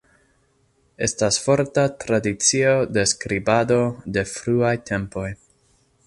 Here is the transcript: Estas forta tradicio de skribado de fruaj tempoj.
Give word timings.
Estas 1.07 1.37
forta 1.41 1.83
tradicio 2.03 2.71
de 2.97 3.03
skribado 3.13 3.79
de 4.15 4.25
fruaj 4.31 4.75
tempoj. 4.91 5.29